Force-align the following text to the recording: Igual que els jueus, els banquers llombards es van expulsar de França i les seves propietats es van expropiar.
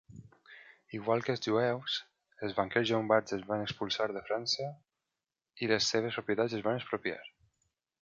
Igual 0.99 1.19
que 1.27 1.31
els 1.33 1.43
jueus, 1.47 1.97
els 2.47 2.57
banquers 2.61 2.93
llombards 2.93 3.37
es 3.39 3.45
van 3.53 3.67
expulsar 3.67 4.09
de 4.17 4.27
França 4.33 4.73
i 5.67 5.73
les 5.75 5.95
seves 5.95 6.21
propietats 6.21 6.61
es 6.63 6.69
van 6.71 6.85
expropiar. 6.85 7.25